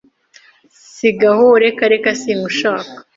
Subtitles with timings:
[0.95, 2.93] Sigaho Reka reka sinkushaka